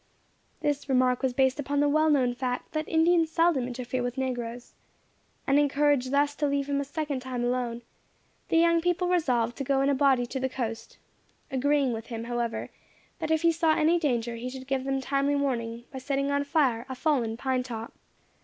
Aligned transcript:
This 0.61 0.89
remark 0.89 1.21
was 1.21 1.31
based 1.31 1.59
upon 1.59 1.79
the 1.79 1.87
well 1.87 2.09
known 2.09 2.33
fact 2.33 2.71
that 2.71 2.89
Indians 2.89 3.29
seldom 3.29 3.67
interfere 3.67 4.01
with 4.01 4.17
negroes. 4.17 4.73
And 5.45 5.59
encouraged 5.59 6.09
thus 6.09 6.33
to 6.37 6.47
leave 6.47 6.67
him 6.67 6.81
a 6.81 6.83
second 6.83 7.19
time 7.19 7.43
alone, 7.43 7.83
the 8.49 8.57
young 8.57 8.81
people 8.81 9.09
resolved 9.09 9.55
to 9.57 9.63
go 9.63 9.81
in 9.83 9.89
a 9.89 9.93
body 9.93 10.25
to 10.25 10.39
the 10.39 10.49
coast; 10.49 10.97
agreeing 11.51 11.93
with 11.93 12.07
him, 12.07 12.23
however, 12.23 12.71
that 13.19 13.29
if 13.29 13.43
he 13.43 13.51
saw 13.51 13.75
any 13.75 13.99
danger 13.99 14.37
he 14.37 14.49
should 14.49 14.65
give 14.65 14.85
them 14.85 15.01
timely 15.01 15.35
warning 15.35 15.85
by 15.93 15.99
setting 15.99 16.31
on 16.31 16.45
fire 16.45 16.83
a 16.89 16.95
fallen 16.95 17.37
pine 17.37 17.61
top. 17.61 17.93